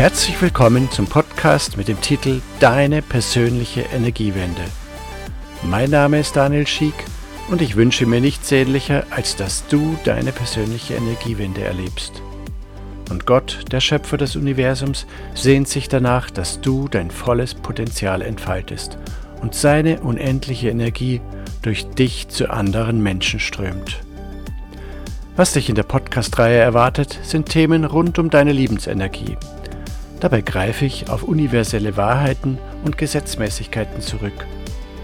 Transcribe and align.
Herzlich 0.00 0.40
willkommen 0.40 0.90
zum 0.90 1.06
Podcast 1.06 1.76
mit 1.76 1.86
dem 1.86 2.00
Titel 2.00 2.40
Deine 2.58 3.02
persönliche 3.02 3.82
Energiewende. 3.82 4.62
Mein 5.62 5.90
Name 5.90 6.20
ist 6.20 6.36
Daniel 6.36 6.66
Schiek 6.66 6.94
und 7.50 7.60
ich 7.60 7.76
wünsche 7.76 8.06
mir 8.06 8.22
nichts 8.22 8.48
sehnlicher, 8.48 9.04
als 9.10 9.36
dass 9.36 9.66
du 9.66 9.98
deine 10.04 10.32
persönliche 10.32 10.94
Energiewende 10.94 11.64
erlebst. 11.64 12.22
Und 13.10 13.26
Gott, 13.26 13.58
der 13.72 13.80
Schöpfer 13.80 14.16
des 14.16 14.36
Universums, 14.36 15.04
sehnt 15.34 15.68
sich 15.68 15.90
danach, 15.90 16.30
dass 16.30 16.62
du 16.62 16.88
dein 16.88 17.10
volles 17.10 17.54
Potenzial 17.54 18.22
entfaltest 18.22 18.96
und 19.42 19.54
seine 19.54 20.00
unendliche 20.00 20.70
Energie 20.70 21.20
durch 21.60 21.86
dich 21.90 22.28
zu 22.28 22.48
anderen 22.48 23.02
Menschen 23.02 23.38
strömt. 23.38 24.00
Was 25.36 25.52
dich 25.52 25.68
in 25.68 25.74
der 25.74 25.82
Podcast-Reihe 25.82 26.56
erwartet, 26.56 27.18
sind 27.22 27.50
Themen 27.50 27.84
rund 27.84 28.18
um 28.18 28.30
deine 28.30 28.52
Lebensenergie. 28.52 29.36
Dabei 30.20 30.42
greife 30.42 30.84
ich 30.84 31.08
auf 31.08 31.22
universelle 31.22 31.96
Wahrheiten 31.96 32.58
und 32.84 32.98
Gesetzmäßigkeiten 32.98 34.02
zurück 34.02 34.46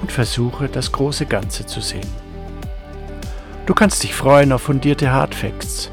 und 0.02 0.12
versuche, 0.12 0.68
das 0.68 0.92
große 0.92 1.24
Ganze 1.24 1.64
zu 1.64 1.80
sehen. 1.80 2.06
Du 3.64 3.72
kannst 3.72 4.02
dich 4.02 4.14
freuen 4.14 4.52
auf 4.52 4.62
fundierte 4.62 5.10
Hardfacts, 5.10 5.90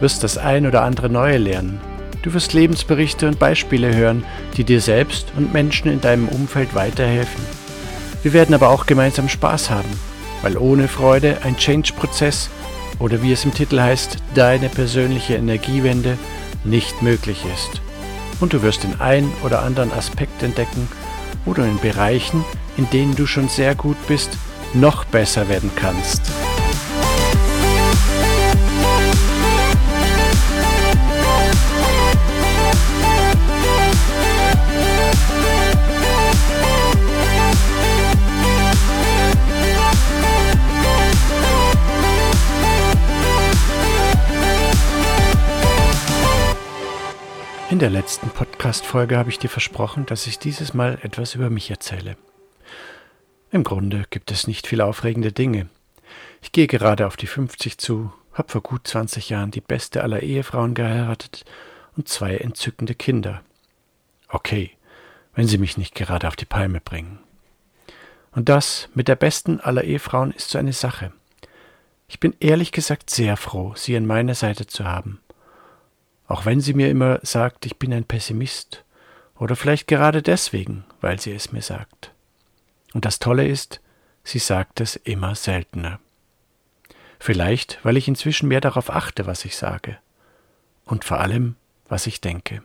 wirst 0.00 0.24
das 0.24 0.36
ein 0.36 0.66
oder 0.66 0.82
andere 0.82 1.08
Neue 1.08 1.38
lernen. 1.38 1.80
Du 2.22 2.34
wirst 2.34 2.54
Lebensberichte 2.54 3.28
und 3.28 3.38
Beispiele 3.38 3.94
hören, 3.94 4.24
die 4.56 4.64
dir 4.64 4.80
selbst 4.80 5.32
und 5.36 5.52
Menschen 5.52 5.90
in 5.90 6.00
deinem 6.00 6.28
Umfeld 6.28 6.74
weiterhelfen. 6.74 7.44
Wir 8.24 8.32
werden 8.32 8.54
aber 8.54 8.70
auch 8.70 8.86
gemeinsam 8.86 9.28
Spaß 9.28 9.70
haben, 9.70 9.88
weil 10.42 10.58
ohne 10.58 10.88
Freude 10.88 11.38
ein 11.44 11.56
Change-Prozess 11.56 12.50
oder 12.98 13.22
wie 13.22 13.32
es 13.32 13.44
im 13.44 13.54
Titel 13.54 13.80
heißt, 13.80 14.16
deine 14.34 14.68
persönliche 14.68 15.36
Energiewende 15.36 16.18
nicht 16.64 17.00
möglich 17.00 17.44
ist. 17.54 17.80
Und 18.40 18.52
du 18.52 18.62
wirst 18.62 18.82
den 18.82 19.00
ein 19.00 19.30
oder 19.44 19.62
anderen 19.62 19.92
Aspekt 19.92 20.42
entdecken, 20.42 20.88
wo 21.44 21.54
du 21.54 21.62
in 21.62 21.78
Bereichen, 21.78 22.44
in 22.76 22.88
denen 22.90 23.14
du 23.16 23.26
schon 23.26 23.48
sehr 23.48 23.74
gut 23.74 23.96
bist, 24.06 24.30
noch 24.74 25.04
besser 25.04 25.48
werden 25.48 25.70
kannst. 25.76 26.22
In 47.76 47.80
der 47.80 47.90
letzten 47.90 48.30
Podcast-Folge 48.30 49.18
habe 49.18 49.28
ich 49.28 49.38
dir 49.38 49.50
versprochen, 49.50 50.06
dass 50.06 50.26
ich 50.26 50.38
dieses 50.38 50.72
Mal 50.72 50.98
etwas 51.02 51.34
über 51.34 51.50
mich 51.50 51.70
erzähle. 51.70 52.16
Im 53.50 53.64
Grunde 53.64 54.06
gibt 54.08 54.30
es 54.30 54.46
nicht 54.46 54.66
viel 54.66 54.80
aufregende 54.80 55.30
Dinge. 55.30 55.68
Ich 56.40 56.52
gehe 56.52 56.68
gerade 56.68 57.06
auf 57.06 57.18
die 57.18 57.26
50 57.26 57.76
zu, 57.76 58.14
habe 58.32 58.50
vor 58.50 58.62
gut 58.62 58.86
20 58.88 59.28
Jahren 59.28 59.50
die 59.50 59.60
beste 59.60 60.02
aller 60.02 60.22
Ehefrauen 60.22 60.72
geheiratet 60.72 61.44
und 61.98 62.08
zwei 62.08 62.38
entzückende 62.38 62.94
Kinder. 62.94 63.42
Okay, 64.30 64.70
wenn 65.34 65.46
sie 65.46 65.58
mich 65.58 65.76
nicht 65.76 65.94
gerade 65.94 66.28
auf 66.28 66.36
die 66.36 66.46
Palme 66.46 66.80
bringen. 66.80 67.18
Und 68.32 68.48
das 68.48 68.88
mit 68.94 69.06
der 69.06 69.16
besten 69.16 69.60
aller 69.60 69.84
Ehefrauen 69.84 70.32
ist 70.32 70.48
so 70.48 70.56
eine 70.56 70.72
Sache. 70.72 71.12
Ich 72.08 72.20
bin 72.20 72.34
ehrlich 72.40 72.72
gesagt 72.72 73.10
sehr 73.10 73.36
froh, 73.36 73.74
sie 73.76 73.94
an 73.98 74.06
meiner 74.06 74.34
Seite 74.34 74.66
zu 74.66 74.86
haben. 74.86 75.20
Auch 76.28 76.44
wenn 76.44 76.60
sie 76.60 76.74
mir 76.74 76.90
immer 76.90 77.20
sagt, 77.22 77.66
ich 77.66 77.78
bin 77.78 77.92
ein 77.92 78.04
Pessimist. 78.04 78.84
Oder 79.38 79.54
vielleicht 79.54 79.86
gerade 79.86 80.22
deswegen, 80.22 80.84
weil 81.00 81.20
sie 81.20 81.32
es 81.32 81.52
mir 81.52 81.62
sagt. 81.62 82.12
Und 82.94 83.04
das 83.04 83.18
Tolle 83.18 83.46
ist, 83.46 83.80
sie 84.24 84.38
sagt 84.38 84.80
es 84.80 84.96
immer 84.96 85.34
seltener. 85.34 86.00
Vielleicht, 87.18 87.78
weil 87.84 87.96
ich 87.96 88.08
inzwischen 88.08 88.48
mehr 88.48 88.60
darauf 88.60 88.90
achte, 88.90 89.26
was 89.26 89.44
ich 89.44 89.56
sage. 89.56 89.98
Und 90.84 91.04
vor 91.04 91.20
allem, 91.20 91.56
was 91.88 92.06
ich 92.06 92.20
denke. 92.20 92.62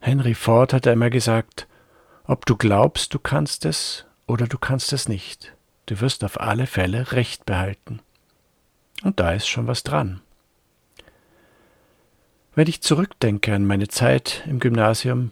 Henry 0.00 0.34
Ford 0.34 0.72
hat 0.72 0.86
einmal 0.86 1.10
gesagt, 1.10 1.66
ob 2.24 2.46
du 2.46 2.56
glaubst, 2.56 3.12
du 3.12 3.18
kannst 3.18 3.64
es 3.64 4.06
oder 4.26 4.46
du 4.46 4.58
kannst 4.58 4.92
es 4.92 5.08
nicht, 5.08 5.54
du 5.86 6.00
wirst 6.00 6.24
auf 6.24 6.40
alle 6.40 6.66
Fälle 6.66 7.12
Recht 7.12 7.44
behalten. 7.44 8.00
Und 9.02 9.20
da 9.20 9.32
ist 9.32 9.48
schon 9.48 9.66
was 9.66 9.82
dran. 9.82 10.20
Wenn 12.60 12.68
ich 12.68 12.82
zurückdenke 12.82 13.54
an 13.54 13.64
meine 13.64 13.88
Zeit 13.88 14.42
im 14.46 14.60
Gymnasium, 14.60 15.30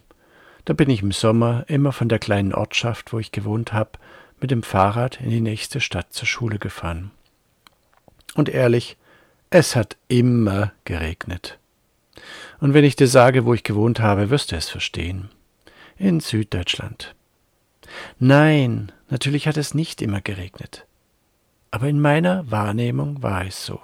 da 0.64 0.72
bin 0.72 0.88
ich 0.88 1.02
im 1.02 1.12
Sommer 1.12 1.62
immer 1.68 1.92
von 1.92 2.08
der 2.08 2.18
kleinen 2.18 2.54
Ortschaft, 2.54 3.12
wo 3.12 3.18
ich 3.18 3.32
gewohnt 3.32 3.74
habe, 3.74 3.98
mit 4.40 4.50
dem 4.50 4.62
Fahrrad 4.62 5.20
in 5.20 5.28
die 5.28 5.42
nächste 5.42 5.82
Stadt 5.82 6.10
zur 6.10 6.26
Schule 6.26 6.58
gefahren. 6.58 7.10
Und 8.34 8.48
ehrlich, 8.48 8.96
es 9.50 9.76
hat 9.76 9.98
immer 10.08 10.72
geregnet. 10.86 11.58
Und 12.60 12.72
wenn 12.72 12.84
ich 12.84 12.96
dir 12.96 13.08
sage, 13.08 13.44
wo 13.44 13.52
ich 13.52 13.62
gewohnt 13.62 14.00
habe, 14.00 14.30
wirst 14.30 14.52
du 14.52 14.56
es 14.56 14.70
verstehen. 14.70 15.28
In 15.98 16.20
Süddeutschland. 16.20 17.14
Nein, 18.18 18.90
natürlich 19.10 19.46
hat 19.46 19.58
es 19.58 19.74
nicht 19.74 20.00
immer 20.00 20.22
geregnet. 20.22 20.86
Aber 21.72 21.88
in 21.88 22.00
meiner 22.00 22.50
Wahrnehmung 22.50 23.22
war 23.22 23.44
es 23.44 23.66
so. 23.66 23.82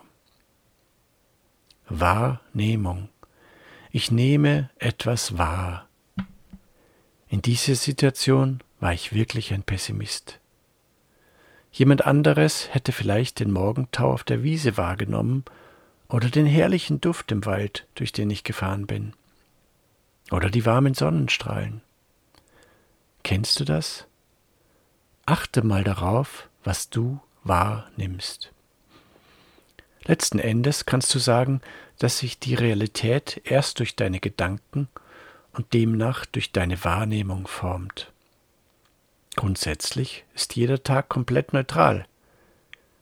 Wahrnehmung. 1.91 3.11
Ich 3.97 4.11
nehme 4.11 4.71
etwas 4.81 5.39
wahr. 5.39 5.89
In 7.29 7.43
dieser 7.43 7.77
Situation 7.77 8.61
war 8.81 8.93
ich 8.93 9.13
wirklich 9.13 9.55
ein 9.55 9.63
Pessimist. 9.63 10.41
Jemand 11.71 12.05
anderes 12.05 12.75
hätte 12.75 12.91
vielleicht 12.91 13.39
den 13.39 13.53
Morgentau 13.53 14.13
auf 14.13 14.25
der 14.25 14.43
Wiese 14.43 14.77
wahrgenommen 14.77 15.45
oder 16.09 16.29
den 16.29 16.45
herrlichen 16.45 17.01
Duft 17.01 17.31
im 17.31 17.47
Wald, 17.47 17.87
durch 17.95 18.11
den 18.11 18.31
ich 18.31 18.43
gefahren 18.43 18.89
bin, 18.89 19.13
oder 20.33 20.51
die 20.51 20.67
warmen 20.67 20.95
Sonnenstrahlen. 20.95 21.81
Kennst 23.23 23.61
du 23.61 23.65
das? 23.65 24.09
Achte 25.25 25.63
mal 25.63 25.85
darauf, 25.85 26.49
was 26.65 26.91
du 26.91 27.21
wahrnimmst. 27.45 28.51
Letzten 30.03 30.41
Endes 30.41 30.85
kannst 30.85 31.15
du 31.15 31.21
sagen, 31.21 31.61
dass 31.99 32.19
sich 32.19 32.39
die 32.39 32.55
Realität 32.55 33.41
erst 33.45 33.79
durch 33.79 33.97
deine 33.97 34.21
Gedanken 34.21 34.89
und 35.53 35.73
demnach 35.73 36.27
durch 36.27 36.53
deine 36.53 36.83
Wahrnehmung 36.85 37.47
formt. 37.47 38.13
Grundsätzlich 39.37 40.25
ist 40.35 40.57
jeder 40.57 40.83
Tag 40.83 41.09
komplett 41.09 41.53
neutral, 41.53 42.07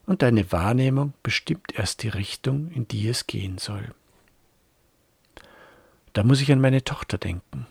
und 0.06 0.22
deine 0.22 0.50
Wahrnehmung 0.50 1.14
bestimmt 1.22 1.74
erst 1.74 2.02
die 2.02 2.08
Richtung, 2.08 2.70
in 2.72 2.88
die 2.88 3.08
es 3.08 3.26
gehen 3.26 3.58
soll. 3.58 3.94
Da 6.12 6.22
muss 6.22 6.40
ich 6.40 6.52
an 6.52 6.60
meine 6.60 6.84
Tochter 6.84 7.18
denken. 7.18 7.66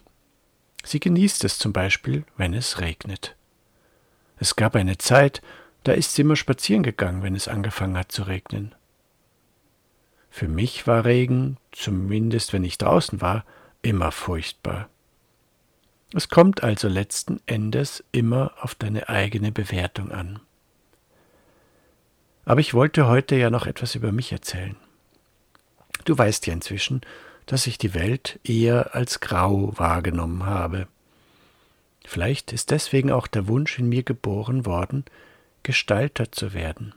Sie 0.83 0.99
genießt 0.99 1.43
es 1.43 1.59
zum 1.59 1.73
Beispiel, 1.73 2.23
wenn 2.37 2.53
es 2.53 2.79
regnet. 2.79 3.35
Es 4.37 4.55
gab 4.55 4.75
eine 4.75 4.97
Zeit, 4.97 5.41
da 5.83 5.91
ist 5.91 6.13
sie 6.13 6.23
immer 6.23 6.35
spazieren 6.35 6.83
gegangen, 6.83 7.21
wenn 7.21 7.35
es 7.35 7.47
angefangen 7.47 7.97
hat 7.97 8.11
zu 8.11 8.23
regnen. 8.23 8.73
Für 10.31 10.47
mich 10.47 10.87
war 10.87 11.05
Regen, 11.05 11.57
zumindest 11.71 12.53
wenn 12.53 12.63
ich 12.63 12.77
draußen 12.77 13.21
war, 13.21 13.45
immer 13.81 14.11
furchtbar. 14.11 14.89
Es 16.13 16.29
kommt 16.29 16.63
also 16.63 16.87
letzten 16.87 17.41
Endes 17.45 18.03
immer 18.11 18.53
auf 18.61 18.73
deine 18.73 19.09
eigene 19.09 19.51
Bewertung 19.51 20.11
an. 20.11 20.39
Aber 22.45 22.61
ich 22.61 22.73
wollte 22.73 23.07
heute 23.07 23.35
ja 23.35 23.49
noch 23.49 23.67
etwas 23.67 23.93
über 23.93 24.11
mich 24.11 24.31
erzählen. 24.31 24.77
Du 26.05 26.17
weißt 26.17 26.47
ja 26.47 26.53
inzwischen, 26.53 27.01
dass 27.45 27.67
ich 27.67 27.77
die 27.77 27.93
Welt 27.93 28.39
eher 28.43 28.95
als 28.95 29.19
grau 29.19 29.77
wahrgenommen 29.77 30.45
habe. 30.45 30.87
Vielleicht 32.05 32.51
ist 32.51 32.71
deswegen 32.71 33.11
auch 33.11 33.27
der 33.27 33.47
Wunsch 33.47 33.77
in 33.77 33.89
mir 33.89 34.03
geboren 34.03 34.65
worden, 34.65 35.05
Gestalter 35.63 36.31
zu 36.31 36.53
werden, 36.53 36.95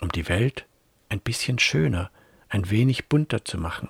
um 0.00 0.10
die 0.10 0.28
Welt 0.28 0.66
ein 1.08 1.20
bisschen 1.20 1.58
schöner, 1.58 2.10
ein 2.54 2.70
wenig 2.70 3.08
bunter 3.08 3.44
zu 3.44 3.58
machen. 3.58 3.88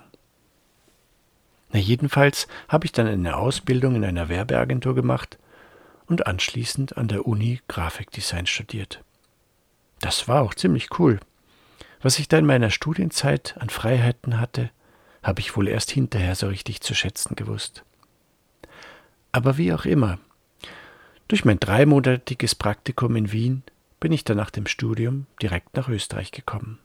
Na 1.71 1.79
jedenfalls 1.79 2.47
habe 2.67 2.85
ich 2.85 2.91
dann 2.91 3.07
eine 3.07 3.37
Ausbildung 3.37 3.95
in 3.95 4.03
einer 4.03 4.27
Werbeagentur 4.27 4.95
gemacht 4.95 5.37
und 6.07 6.25
anschließend 6.25 6.97
an 6.97 7.07
der 7.07 7.27
Uni 7.27 7.61
Grafikdesign 7.67 8.47
studiert. 8.47 9.03
Das 9.99 10.27
war 10.27 10.41
auch 10.41 10.55
ziemlich 10.55 10.99
cool. 10.99 11.19
Was 12.01 12.19
ich 12.19 12.27
da 12.27 12.39
in 12.39 12.45
meiner 12.45 12.71
Studienzeit 12.71 13.55
an 13.59 13.69
Freiheiten 13.69 14.39
hatte, 14.39 14.71
habe 15.21 15.41
ich 15.41 15.55
wohl 15.55 15.67
erst 15.67 15.91
hinterher 15.91 16.35
so 16.35 16.47
richtig 16.47 16.81
zu 16.81 16.93
schätzen 16.93 17.35
gewusst. 17.35 17.83
Aber 19.31 19.57
wie 19.57 19.73
auch 19.73 19.85
immer, 19.85 20.17
durch 21.27 21.45
mein 21.45 21.59
dreimonatiges 21.59 22.55
Praktikum 22.55 23.15
in 23.15 23.31
Wien 23.31 23.63
bin 23.99 24.11
ich 24.11 24.23
dann 24.23 24.37
nach 24.37 24.51
dem 24.51 24.65
Studium 24.65 25.27
direkt 25.41 25.75
nach 25.75 25.89
Österreich 25.89 26.31
gekommen. 26.31 26.79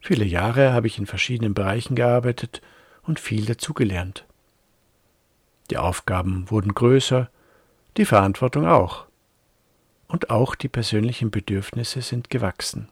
Viele 0.00 0.24
Jahre 0.24 0.72
habe 0.72 0.86
ich 0.86 0.98
in 0.98 1.06
verschiedenen 1.06 1.54
Bereichen 1.54 1.94
gearbeitet 1.94 2.62
und 3.02 3.20
viel 3.20 3.44
dazugelernt. 3.44 4.24
Die 5.70 5.78
Aufgaben 5.78 6.50
wurden 6.50 6.74
größer, 6.74 7.30
die 7.96 8.04
Verantwortung 8.04 8.66
auch. 8.66 9.06
Und 10.08 10.30
auch 10.30 10.54
die 10.54 10.68
persönlichen 10.68 11.30
Bedürfnisse 11.30 12.02
sind 12.02 12.30
gewachsen. 12.30 12.88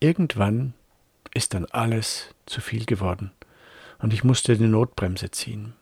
Irgendwann 0.00 0.74
ist 1.34 1.54
dann 1.54 1.66
alles 1.66 2.34
zu 2.46 2.60
viel 2.60 2.86
geworden 2.86 3.30
und 3.98 4.12
ich 4.12 4.24
musste 4.24 4.56
die 4.56 4.66
Notbremse 4.66 5.30
ziehen. 5.30 5.74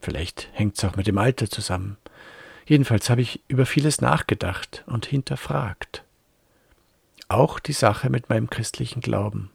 Vielleicht 0.00 0.48
hängt 0.52 0.78
es 0.78 0.84
auch 0.84 0.96
mit 0.96 1.06
dem 1.06 1.18
Alter 1.18 1.48
zusammen. 1.48 1.96
Jedenfalls 2.66 3.10
habe 3.10 3.20
ich 3.20 3.40
über 3.48 3.66
vieles 3.66 4.00
nachgedacht 4.00 4.84
und 4.86 5.06
hinterfragt. 5.06 6.04
Auch 7.30 7.60
die 7.60 7.72
Sache 7.72 8.10
mit 8.10 8.28
meinem 8.28 8.50
christlichen 8.50 9.00
Glauben. 9.00 9.52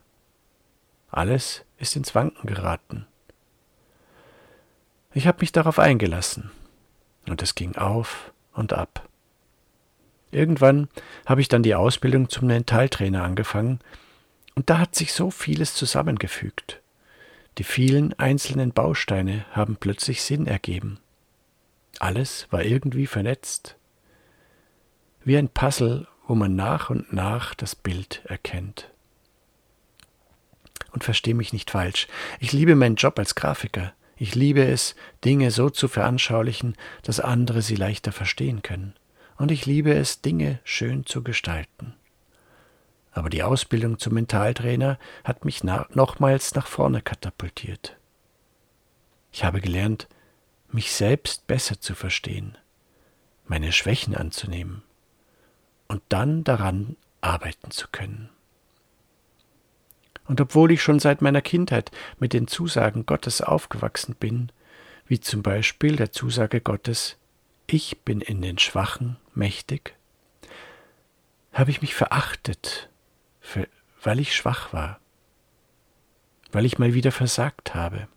Alles 1.10 1.66
ist 1.78 1.98
ins 1.98 2.16
Wanken 2.16 2.48
geraten. 2.48 3.06
Ich 5.14 5.28
habe 5.28 5.40
mich 5.42 5.52
darauf 5.52 5.78
eingelassen, 5.78 6.52
und 7.28 7.44
es 7.44 7.54
ging 7.54 7.76
auf 7.76 8.32
und 8.54 8.72
ab. 8.72 9.10
Irgendwann 10.32 10.88
habe 11.26 11.42
ich 11.42 11.50
dann 11.50 11.64
die 11.64 11.76
Ausbildung 11.76 12.30
zum 12.30 12.48
Mentaltrainer 12.48 13.26
angefangen, 13.26 13.82
und 14.56 14.70
da 14.70 14.78
hat 14.78 14.96
sich 14.96 15.12
so 15.12 15.30
vieles 15.30 15.74
zusammengefügt. 15.74 16.82
Die 17.58 17.66
vielen 17.66 18.18
einzelnen 18.18 18.72
Bausteine 18.72 19.46
haben 19.52 19.76
plötzlich 19.76 20.24
Sinn 20.24 20.48
ergeben. 20.48 21.02
Alles 22.00 22.48
war 22.52 22.64
irgendwie 22.64 23.06
vernetzt. 23.06 23.76
Wie 25.26 25.36
ein 25.36 25.50
Puzzle, 25.50 26.08
wo 26.28 26.36
man 26.36 26.56
nach 26.56 26.90
und 26.90 27.14
nach 27.14 27.54
das 27.54 27.76
Bild 27.76 28.22
erkennt. 28.26 28.92
Und 30.92 31.04
versteh 31.04 31.34
mich 31.34 31.54
nicht 31.54 31.72
falsch, 31.72 32.08
ich 32.40 32.54
liebe 32.54 32.76
meinen 32.76 32.96
Job 32.96 33.20
als 33.20 33.36
Grafiker. 33.36 33.94
Ich 34.18 34.34
liebe 34.34 34.66
es, 34.66 34.96
Dinge 35.26 35.52
so 35.52 35.70
zu 35.70 35.90
veranschaulichen, 35.90 36.78
dass 37.04 37.20
andere 37.20 37.62
sie 37.62 37.76
leichter 37.76 38.14
verstehen 38.14 38.62
können. 38.62 38.94
Und 39.38 39.52
ich 39.52 39.66
liebe 39.66 39.94
es, 39.94 40.22
Dinge 40.22 40.60
schön 40.64 41.06
zu 41.06 41.22
gestalten. 41.22 41.96
Aber 43.12 43.30
die 43.30 43.44
Ausbildung 43.44 44.00
zum 44.00 44.14
Mentaltrainer 44.14 44.98
hat 45.26 45.44
mich 45.44 45.66
na 45.66 45.86
nochmals 45.94 46.56
nach 46.56 46.68
vorne 46.68 47.02
katapultiert. 47.02 47.98
Ich 49.34 49.44
habe 49.44 49.60
gelernt, 49.60 50.08
mich 50.70 50.94
selbst 50.94 51.46
besser 51.46 51.82
zu 51.82 51.94
verstehen, 51.94 52.58
meine 53.48 53.74
Schwächen 53.74 54.16
anzunehmen 54.16 54.82
und 55.96 56.04
dann 56.10 56.44
daran 56.44 56.98
arbeiten 57.22 57.72
zu 57.72 57.88
können. 57.90 58.30
Und 60.28 60.42
obwohl 60.42 60.72
ich 60.72 60.82
schon 60.82 61.00
seit 61.00 61.22
meiner 61.22 61.42
Kindheit 61.42 61.90
mit 62.20 62.34
den 62.34 62.50
Zusagen 62.50 63.06
Gottes 63.06 63.40
aufgewachsen 63.40 64.14
bin, 64.14 64.52
wie 65.08 65.22
zum 65.22 65.42
Beispiel 65.42 65.96
der 65.96 66.12
Zusage 66.12 66.60
Gottes, 66.60 67.16
ich 67.66 68.02
bin 68.02 68.20
in 68.20 68.42
den 68.42 68.58
Schwachen 68.58 69.16
mächtig, 69.34 69.96
habe 71.54 71.72
ich 71.72 71.82
mich 71.82 71.96
verachtet, 71.96 72.90
für, 73.40 73.66
weil 74.04 74.20
ich 74.20 74.36
schwach 74.36 74.74
war, 74.74 75.00
weil 76.52 76.66
ich 76.66 76.78
mal 76.78 76.94
wieder 76.94 77.14
versagt 77.14 77.74
habe. 77.74 78.10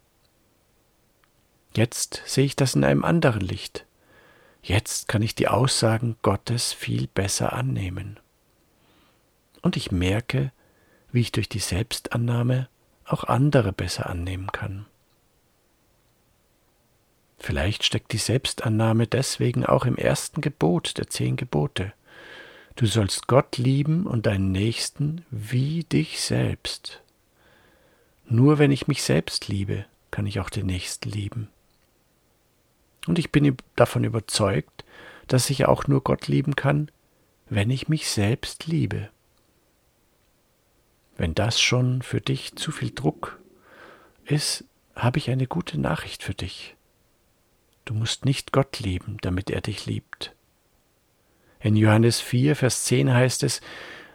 Jetzt 1.77 2.23
sehe 2.27 2.45
ich 2.45 2.57
das 2.57 2.75
in 2.75 2.83
einem 2.83 3.05
anderen 3.05 3.43
Licht. 3.43 3.87
Jetzt 4.63 5.09
kann 5.09 5.23
ich 5.23 5.35
die 5.35 5.49
Aussagen 5.49 6.17
Gottes 6.23 6.73
viel 6.73 7.07
besser 7.07 7.53
annehmen. 7.53 8.19
Und 9.63 9.77
ich 9.77 9.91
merke, 9.91 10.53
wie 11.11 11.21
ich 11.21 11.33
durch 11.33 11.49
die 11.49 11.59
Selbstannahme 11.59 12.69
auch 13.05 13.25
andere 13.25 13.73
besser 13.73 14.09
annehmen 14.09 14.53
kann. 14.53 14.87
Vielleicht 17.39 17.85
steckt 17.85 18.13
die 18.13 18.19
Selbstannahme 18.19 19.07
deswegen 19.07 19.65
auch 19.65 19.85
im 19.85 19.97
ersten 19.97 20.41
Gebot 20.41 20.99
der 20.99 21.09
zehn 21.09 21.37
Gebote. 21.37 21.93
Du 22.77 22.87
sollst 22.87 23.27
Gott 23.27 23.57
lieben 23.59 24.07
und 24.07 24.27
deinen 24.27 24.53
Nächsten 24.53 25.25
wie 25.31 25.85
dich 25.85 26.21
selbst. 26.21 27.03
Nur 28.27 28.59
wenn 28.59 28.71
ich 28.71 28.89
mich 28.89 29.03
selbst 29.03 29.49
liebe, 29.49 29.87
kann 30.11 30.27
ich 30.27 30.41
auch 30.41 30.51
den 30.51 30.67
Nächsten 30.67 31.11
lieben. 31.11 31.49
Und 33.09 33.19
ich 33.19 33.33
bin 33.33 33.57
davon 33.75 34.05
überzeugt, 34.05 34.85
dass 35.29 35.49
ich 35.49 35.65
auch 35.65 35.87
nur 35.87 36.05
Gott 36.05 36.29
lieben 36.29 36.57
kann, 36.57 36.91
wenn 37.49 37.71
ich 37.71 37.89
mich 37.89 38.11
selbst 38.11 38.67
liebe. 38.67 39.09
Wenn 41.17 41.35
das 41.35 41.59
schon 41.59 42.03
für 42.03 42.21
dich 42.21 42.55
zu 42.57 42.71
viel 42.71 42.91
Druck 42.91 43.41
ist, 44.27 44.65
habe 44.95 45.17
ich 45.17 45.31
eine 45.31 45.47
gute 45.47 45.81
Nachricht 45.81 46.23
für 46.23 46.35
dich. 46.35 46.77
Du 47.87 47.95
musst 47.95 48.27
nicht 48.27 48.53
Gott 48.53 48.79
lieben, 48.79 49.17
damit 49.23 49.49
er 49.49 49.63
dich 49.63 49.87
liebt. 49.87 50.35
In 51.61 51.77
Johannes 51.77 52.21
4, 52.21 52.57
Vers 52.57 52.85
10 52.85 53.15
heißt 53.15 53.43
es, 53.43 53.63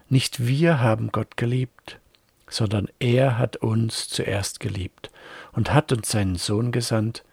nicht 0.07 0.45
wir 0.45 0.81
haben 0.81 1.11
Gott 1.11 1.35
geliebt, 1.35 1.99
sondern 2.47 2.87
er 2.99 3.39
hat 3.39 3.57
uns 3.57 4.07
zuerst 4.07 4.59
geliebt 4.59 5.09
und 5.51 5.73
hat 5.73 5.91
uns 5.91 6.11
seinen 6.11 6.35
Sohn 6.35 6.71
gesandt, 6.71 7.23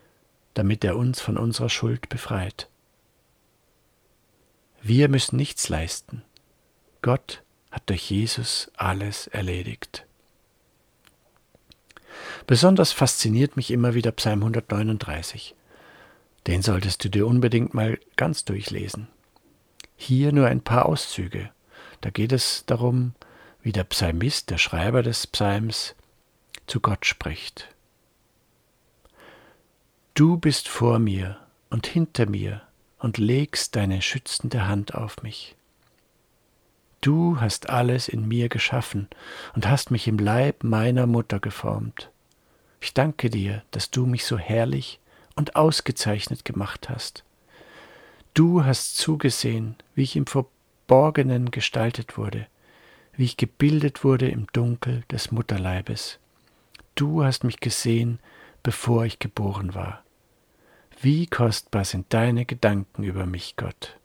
damit 0.54 0.84
er 0.84 0.96
uns 0.96 1.20
von 1.20 1.36
unserer 1.36 1.68
Schuld 1.68 2.08
befreit. 2.08 2.68
Wir 4.82 5.08
müssen 5.08 5.36
nichts 5.36 5.68
leisten. 5.68 6.22
Gott 7.02 7.42
hat 7.70 7.88
durch 7.88 8.10
Jesus 8.10 8.70
alles 8.76 9.26
erledigt. 9.26 10.06
Besonders 12.46 12.92
fasziniert 12.92 13.56
mich 13.56 13.70
immer 13.70 13.94
wieder 13.94 14.12
Psalm 14.12 14.40
139. 14.40 15.54
Den 16.46 16.62
solltest 16.62 17.04
du 17.04 17.10
dir 17.10 17.26
unbedingt 17.26 17.74
mal 17.74 17.98
ganz 18.16 18.44
durchlesen. 18.44 19.08
Hier 19.96 20.32
nur 20.32 20.46
ein 20.46 20.62
paar 20.62 20.86
Auszüge. 20.86 21.50
Da 22.00 22.10
geht 22.10 22.32
es 22.32 22.64
darum, 22.66 23.14
wie 23.62 23.72
der 23.72 23.84
Psalmist, 23.84 24.50
der 24.50 24.58
Schreiber 24.58 25.02
des 25.02 25.26
Psalms, 25.26 25.94
zu 26.66 26.80
Gott 26.80 27.04
spricht. 27.04 27.68
Du 30.20 30.36
bist 30.36 30.68
vor 30.68 30.98
mir 30.98 31.38
und 31.70 31.86
hinter 31.86 32.28
mir 32.28 32.60
und 32.98 33.16
legst 33.16 33.74
deine 33.74 34.02
schützende 34.02 34.68
Hand 34.68 34.94
auf 34.94 35.22
mich. 35.22 35.56
Du 37.00 37.40
hast 37.40 37.70
alles 37.70 38.06
in 38.06 38.28
mir 38.28 38.50
geschaffen 38.50 39.08
und 39.54 39.66
hast 39.66 39.90
mich 39.90 40.06
im 40.06 40.18
Leib 40.18 40.62
meiner 40.62 41.06
Mutter 41.06 41.40
geformt. 41.40 42.10
Ich 42.82 42.92
danke 42.92 43.30
dir, 43.30 43.62
dass 43.70 43.90
du 43.90 44.04
mich 44.04 44.26
so 44.26 44.36
herrlich 44.36 45.00
und 45.36 45.56
ausgezeichnet 45.56 46.44
gemacht 46.44 46.90
hast. 46.90 47.24
Du 48.34 48.62
hast 48.62 48.98
zugesehen, 48.98 49.74
wie 49.94 50.02
ich 50.02 50.16
im 50.16 50.26
Verborgenen 50.26 51.50
gestaltet 51.50 52.18
wurde, 52.18 52.46
wie 53.14 53.24
ich 53.24 53.38
gebildet 53.38 54.04
wurde 54.04 54.28
im 54.28 54.48
Dunkel 54.52 55.02
des 55.10 55.32
Mutterleibes. 55.32 56.18
Du 56.94 57.24
hast 57.24 57.42
mich 57.42 57.58
gesehen, 57.60 58.18
bevor 58.62 59.06
ich 59.06 59.18
geboren 59.18 59.74
war. 59.74 60.04
Wie 61.02 61.26
kostbar 61.26 61.86
sind 61.86 62.12
deine 62.12 62.44
Gedanken 62.44 63.04
über 63.04 63.24
mich, 63.24 63.56
Gott. 63.56 63.98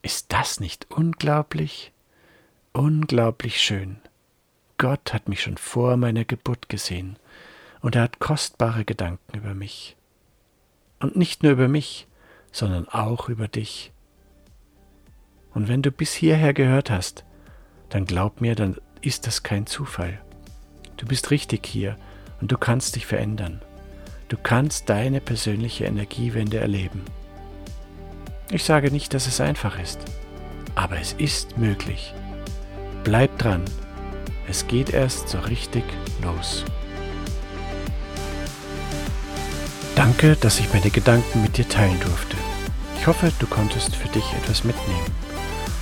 Ist 0.00 0.32
das 0.32 0.60
nicht 0.60 0.86
unglaublich? 0.92 1.92
Unglaublich 2.72 3.60
schön. 3.60 3.96
Gott 4.78 5.12
hat 5.12 5.28
mich 5.28 5.42
schon 5.42 5.56
vor 5.56 5.96
meiner 5.96 6.24
Geburt 6.24 6.68
gesehen 6.68 7.18
und 7.80 7.96
er 7.96 8.02
hat 8.02 8.20
kostbare 8.20 8.84
Gedanken 8.84 9.36
über 9.36 9.54
mich. 9.54 9.96
Und 11.00 11.16
nicht 11.16 11.42
nur 11.42 11.50
über 11.50 11.66
mich, 11.66 12.06
sondern 12.52 12.88
auch 12.88 13.28
über 13.28 13.48
dich. 13.48 13.92
Und 15.52 15.66
wenn 15.66 15.82
du 15.82 15.90
bis 15.90 16.14
hierher 16.14 16.54
gehört 16.54 16.90
hast, 16.90 17.24
dann 17.88 18.04
glaub 18.04 18.40
mir, 18.40 18.54
dann 18.54 18.76
ist 19.00 19.26
das 19.26 19.42
kein 19.42 19.66
Zufall. 19.66 20.22
Du 20.96 21.06
bist 21.06 21.32
richtig 21.32 21.66
hier 21.66 21.96
und 22.40 22.52
du 22.52 22.56
kannst 22.56 22.94
dich 22.94 23.06
verändern. 23.06 23.60
Du 24.30 24.36
kannst 24.40 24.88
deine 24.88 25.20
persönliche 25.20 25.86
Energiewende 25.86 26.60
erleben. 26.60 27.04
Ich 28.52 28.62
sage 28.62 28.92
nicht, 28.92 29.12
dass 29.12 29.26
es 29.26 29.40
einfach 29.40 29.76
ist, 29.80 29.98
aber 30.76 31.00
es 31.00 31.14
ist 31.14 31.58
möglich. 31.58 32.14
Bleib 33.02 33.36
dran. 33.38 33.64
Es 34.48 34.68
geht 34.68 34.90
erst 34.90 35.28
so 35.28 35.40
richtig 35.40 35.82
los. 36.22 36.64
Danke, 39.96 40.36
dass 40.36 40.60
ich 40.60 40.72
meine 40.72 40.90
Gedanken 40.90 41.42
mit 41.42 41.56
dir 41.56 41.68
teilen 41.68 41.98
durfte. 41.98 42.36
Ich 43.00 43.08
hoffe, 43.08 43.32
du 43.40 43.48
konntest 43.48 43.96
für 43.96 44.08
dich 44.10 44.32
etwas 44.34 44.62
mitnehmen. 44.62 45.10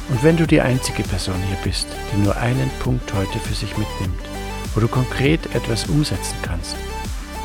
Und 0.09 0.23
wenn 0.23 0.39
du 0.39 0.47
die 0.47 0.63
einzige 0.63 1.03
Person 1.03 1.37
hier 1.49 1.59
bist, 1.65 1.87
die 2.15 2.23
nur 2.23 2.35
einen 2.39 2.71
Punkt 2.79 3.13
heute 3.13 3.39
für 3.41 3.55
sich 3.55 3.77
mitnimmt, 3.77 4.23
wo 4.75 4.81
du 4.81 4.89
konkret 4.89 5.55
etwas 5.55 5.85
umsetzen 5.85 6.37
kannst, 6.41 6.77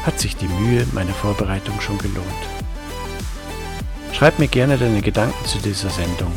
hat 0.05 0.19
sich 0.19 0.35
die 0.35 0.47
Mühe 0.47 0.85
meiner 0.91 1.13
Vorbereitung 1.13 1.79
schon 1.81 1.97
gelohnt. 1.97 2.27
Schreib 4.13 4.39
mir 4.39 4.47
gerne 4.47 4.77
deine 4.77 5.01
Gedanken 5.01 5.45
zu 5.45 5.57
dieser 5.57 5.89
Sendung 5.89 6.31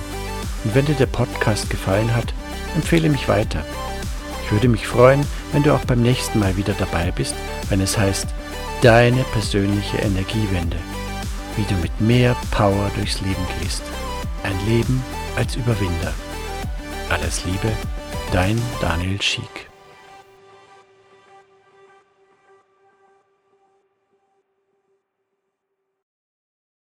und 0.64 0.74
wenn 0.74 0.86
dir 0.86 0.94
der 0.94 1.06
Podcast 1.06 1.70
gefallen 1.70 2.14
hat, 2.14 2.32
empfehle 2.74 3.08
mich 3.08 3.28
weiter. 3.28 3.64
Ich 4.44 4.52
würde 4.52 4.68
mich 4.68 4.86
freuen, 4.86 5.26
wenn 5.52 5.62
du 5.62 5.74
auch 5.74 5.84
beim 5.84 6.02
nächsten 6.02 6.38
Mal 6.38 6.56
wieder 6.56 6.74
dabei 6.74 7.10
bist, 7.10 7.34
wenn 7.68 7.80
es 7.80 7.98
heißt, 7.98 8.28
deine 8.82 9.22
persönliche 9.32 9.98
Energiewende, 9.98 10.76
wie 11.56 11.64
du 11.64 11.74
mit 11.74 12.00
mehr 12.00 12.36
Power 12.50 12.90
durchs 12.94 13.20
Leben 13.20 13.46
gehst. 13.60 13.82
Ein 14.42 14.58
Leben 14.66 15.02
als 15.36 15.56
Überwinder. 15.56 16.12
Alles 17.08 17.44
Liebe, 17.44 17.70
dein 18.32 18.60
Daniel 18.80 19.20
Schiek. 19.20 19.68